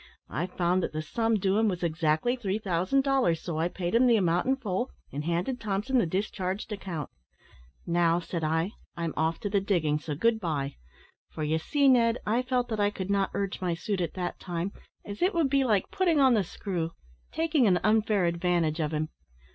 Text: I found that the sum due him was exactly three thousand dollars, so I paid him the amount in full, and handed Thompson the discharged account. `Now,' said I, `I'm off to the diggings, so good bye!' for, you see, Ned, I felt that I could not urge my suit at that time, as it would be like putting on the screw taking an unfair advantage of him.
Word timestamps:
I 0.31 0.47
found 0.47 0.81
that 0.81 0.93
the 0.93 1.03
sum 1.03 1.35
due 1.35 1.59
him 1.59 1.67
was 1.67 1.83
exactly 1.83 2.35
three 2.35 2.57
thousand 2.57 3.03
dollars, 3.03 3.39
so 3.39 3.59
I 3.59 3.67
paid 3.67 3.93
him 3.93 4.07
the 4.07 4.15
amount 4.15 4.47
in 4.47 4.55
full, 4.55 4.89
and 5.13 5.23
handed 5.23 5.59
Thompson 5.59 5.99
the 5.99 6.07
discharged 6.07 6.71
account. 6.71 7.11
`Now,' 7.87 8.25
said 8.25 8.43
I, 8.43 8.71
`I'm 8.97 9.13
off 9.15 9.39
to 9.41 9.49
the 9.51 9.61
diggings, 9.61 10.05
so 10.05 10.15
good 10.15 10.39
bye!' 10.39 10.77
for, 11.29 11.43
you 11.43 11.59
see, 11.59 11.87
Ned, 11.87 12.17
I 12.25 12.41
felt 12.41 12.67
that 12.69 12.79
I 12.79 12.89
could 12.89 13.11
not 13.11 13.29
urge 13.35 13.61
my 13.61 13.75
suit 13.75 14.01
at 14.01 14.15
that 14.15 14.39
time, 14.39 14.71
as 15.05 15.21
it 15.21 15.35
would 15.35 15.51
be 15.51 15.63
like 15.63 15.91
putting 15.91 16.19
on 16.19 16.33
the 16.33 16.43
screw 16.43 16.93
taking 17.31 17.67
an 17.67 17.79
unfair 17.83 18.25
advantage 18.25 18.79
of 18.79 18.93
him. 18.93 19.09